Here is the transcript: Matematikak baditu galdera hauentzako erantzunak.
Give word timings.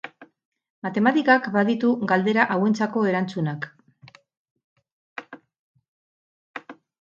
Matematikak 0.85 1.49
baditu 1.57 1.91
galdera 2.11 2.45
hauentzako 2.55 3.03
erantzunak. 3.11 3.67